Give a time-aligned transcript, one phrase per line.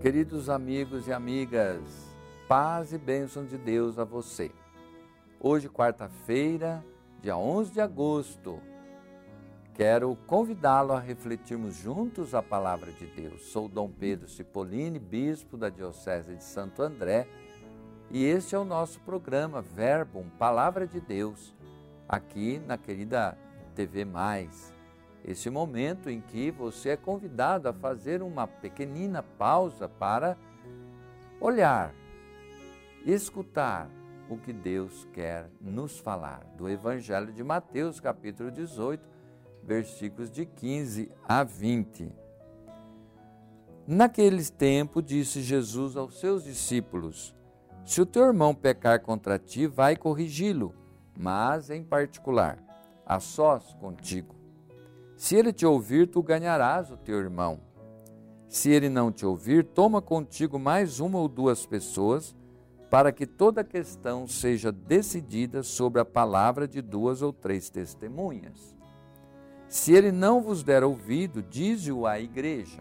[0.00, 1.80] Queridos amigos e amigas,
[2.46, 4.52] paz e bênção de Deus a você.
[5.40, 6.84] Hoje, quarta-feira,
[7.20, 8.60] dia 11 de agosto,
[9.74, 13.46] quero convidá-lo a refletirmos juntos a palavra de Deus.
[13.46, 17.26] Sou Dom Pedro Cipollini, bispo da Diocese de Santo André,
[18.08, 21.52] e este é o nosso programa Verbo, Palavra de Deus,
[22.08, 23.36] aqui na querida
[23.74, 24.77] TV Mais
[25.24, 30.36] esse momento em que você é convidado a fazer uma pequenina pausa para
[31.40, 31.94] olhar,
[33.04, 33.90] escutar
[34.28, 36.44] o que Deus quer nos falar.
[36.56, 39.08] Do Evangelho de Mateus, capítulo 18,
[39.62, 42.12] versículos de 15 a 20.
[43.86, 47.34] Naqueles tempos, disse Jesus aos seus discípulos:
[47.84, 50.74] Se o teu irmão pecar contra ti, vai corrigi-lo,
[51.18, 52.58] mas em particular,
[53.06, 54.37] a sós contigo.
[55.18, 57.58] Se ele te ouvir, tu ganharás o teu irmão.
[58.46, 62.36] Se ele não te ouvir, toma contigo mais uma ou duas pessoas,
[62.88, 68.76] para que toda questão seja decidida sobre a palavra de duas ou três testemunhas.
[69.68, 72.80] Se ele não vos der ouvido, dize-o à igreja.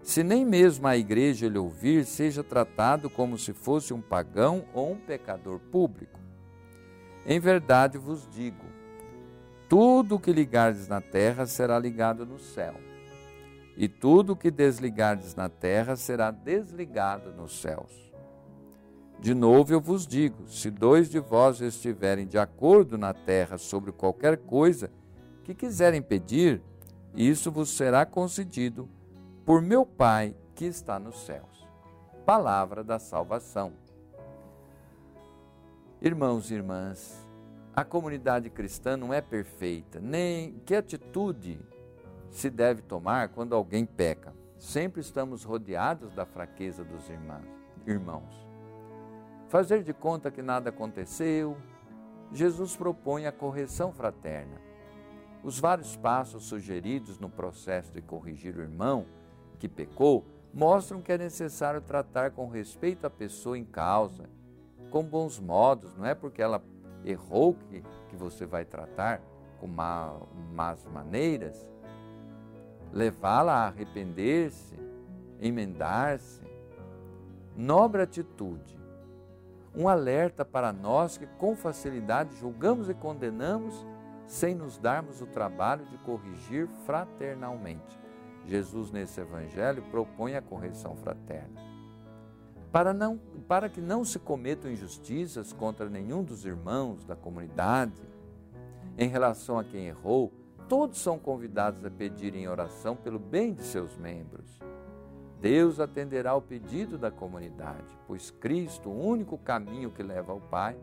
[0.00, 4.92] Se nem mesmo a igreja ele ouvir, seja tratado como se fosse um pagão ou
[4.92, 6.20] um pecador público.
[7.26, 8.64] Em verdade vos digo,
[9.74, 12.74] tudo o que ligardes na terra será ligado no céu,
[13.76, 17.90] e tudo o que desligardes na terra será desligado nos céus.
[19.18, 23.90] De novo eu vos digo: se dois de vós estiverem de acordo na terra sobre
[23.90, 24.92] qualquer coisa
[25.42, 26.62] que quiserem pedir,
[27.12, 28.88] isso vos será concedido
[29.44, 31.66] por meu Pai que está nos céus.
[32.24, 33.72] Palavra da salvação.
[36.00, 37.24] Irmãos e irmãs,
[37.76, 41.60] a comunidade cristã não é perfeita, nem que atitude
[42.30, 44.32] se deve tomar quando alguém peca.
[44.58, 47.10] Sempre estamos rodeados da fraqueza dos
[47.86, 48.46] irmãos.
[49.48, 51.56] Fazer de conta que nada aconteceu,
[52.32, 54.60] Jesus propõe a correção fraterna.
[55.42, 59.04] Os vários passos sugeridos no processo de corrigir o irmão
[59.58, 64.30] que pecou mostram que é necessário tratar com respeito a pessoa em causa,
[64.90, 66.62] com bons modos, não é porque ela
[67.04, 69.20] errou que, que você vai tratar
[69.60, 70.16] com má,
[70.52, 71.70] más maneiras,
[72.92, 74.78] levá-la a arrepender-se,
[75.40, 76.42] emendar-se.
[77.56, 78.78] Nobre atitude,
[79.74, 83.86] um alerta para nós que com facilidade julgamos e condenamos
[84.26, 87.98] sem nos darmos o trabalho de corrigir fraternalmente.
[88.46, 91.73] Jesus, nesse evangelho, propõe a correção fraterna
[92.74, 98.02] para, não, para que não se cometam injustiças contra nenhum dos irmãos da comunidade.
[98.98, 100.32] Em relação a quem errou,
[100.68, 104.58] todos são convidados a pedir em oração pelo bem de seus membros.
[105.40, 110.76] Deus atenderá ao pedido da comunidade, pois Cristo, o único caminho que leva ao Pai,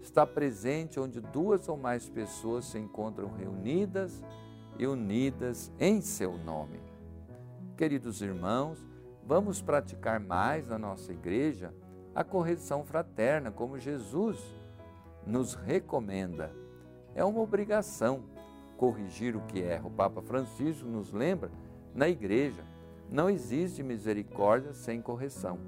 [0.00, 4.24] está presente onde duas ou mais pessoas se encontram reunidas
[4.78, 6.80] e unidas em seu nome.
[7.76, 8.87] Queridos irmãos,
[9.28, 11.74] Vamos praticar mais na nossa igreja
[12.14, 14.42] a correção fraterna, como Jesus
[15.26, 16.50] nos recomenda.
[17.14, 18.24] É uma obrigação
[18.78, 19.86] corrigir o que erra.
[19.86, 21.50] O Papa Francisco nos lembra
[21.94, 22.64] na igreja.
[23.10, 25.58] Não existe misericórdia sem correção.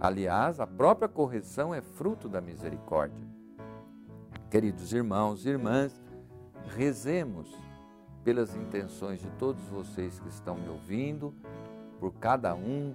[0.00, 3.24] Aliás, a própria correção é fruto da misericórdia.
[4.50, 6.02] Queridos irmãos e irmãs,
[6.76, 7.56] rezemos
[8.24, 11.32] pelas intenções de todos vocês que estão me ouvindo,
[11.98, 12.94] por cada um,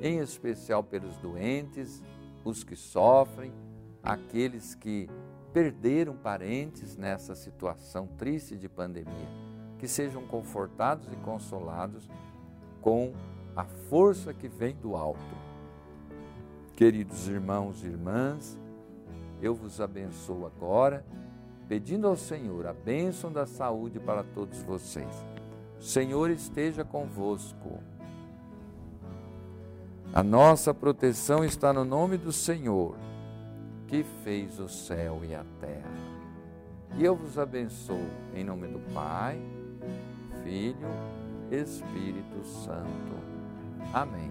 [0.00, 2.02] em especial pelos doentes,
[2.44, 3.52] os que sofrem,
[4.02, 5.08] aqueles que
[5.52, 9.28] perderam parentes nessa situação triste de pandemia,
[9.78, 12.08] que sejam confortados e consolados
[12.80, 13.12] com
[13.54, 15.20] a força que vem do alto.
[16.74, 18.58] Queridos irmãos e irmãs,
[19.40, 21.04] eu vos abençoo agora,
[21.68, 25.24] pedindo ao Senhor a bênção da saúde para todos vocês.
[25.78, 27.78] O Senhor esteja convosco.
[30.14, 32.94] A nossa proteção está no nome do Senhor,
[33.88, 35.90] que fez o céu e a terra.
[36.98, 39.40] E eu vos abençoo em nome do Pai,
[40.44, 40.88] Filho,
[41.50, 43.14] Espírito Santo.
[43.94, 44.30] Amém.